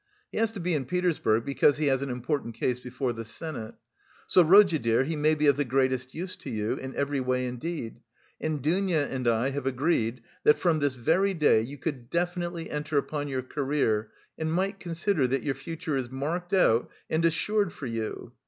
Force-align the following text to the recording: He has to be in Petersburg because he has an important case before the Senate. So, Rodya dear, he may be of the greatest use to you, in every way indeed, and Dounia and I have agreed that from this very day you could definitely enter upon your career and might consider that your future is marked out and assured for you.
He 0.31 0.39
has 0.39 0.51
to 0.53 0.59
be 0.59 0.73
in 0.73 0.85
Petersburg 0.85 1.45
because 1.45 1.77
he 1.77 1.85
has 1.85 2.01
an 2.01 2.09
important 2.09 2.55
case 2.55 2.79
before 2.79 3.13
the 3.13 3.23
Senate. 3.23 3.75
So, 4.25 4.43
Rodya 4.43 4.79
dear, 4.79 5.03
he 5.03 5.15
may 5.15 5.35
be 5.35 5.45
of 5.45 5.57
the 5.57 5.63
greatest 5.63 6.15
use 6.15 6.35
to 6.37 6.49
you, 6.49 6.73
in 6.73 6.95
every 6.95 7.19
way 7.19 7.45
indeed, 7.45 7.99
and 8.39 8.63
Dounia 8.63 9.05
and 9.09 9.27
I 9.27 9.51
have 9.51 9.67
agreed 9.67 10.23
that 10.43 10.57
from 10.57 10.79
this 10.79 10.95
very 10.95 11.35
day 11.35 11.61
you 11.61 11.77
could 11.77 12.09
definitely 12.09 12.67
enter 12.71 12.97
upon 12.97 13.27
your 13.27 13.43
career 13.43 14.09
and 14.39 14.51
might 14.51 14.79
consider 14.79 15.27
that 15.27 15.43
your 15.43 15.53
future 15.53 15.95
is 15.97 16.09
marked 16.09 16.51
out 16.51 16.89
and 17.07 17.23
assured 17.23 17.71
for 17.71 17.85
you. 17.85 18.31